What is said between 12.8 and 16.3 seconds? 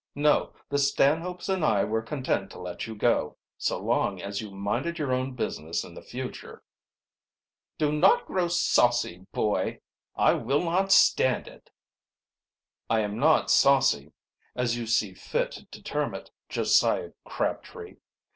"I am not saucy, as you see fit to term